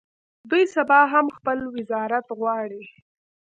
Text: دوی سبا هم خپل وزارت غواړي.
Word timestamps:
دوی 0.49 0.63
سبا 0.75 0.99
هم 1.13 1.25
خپل 1.37 1.59
وزارت 1.75 2.27
غواړي. 2.39 2.83